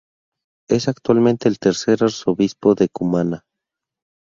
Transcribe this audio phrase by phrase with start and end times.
[0.67, 3.43] Es actualmente es el tercer Arzobispo de Cumaná.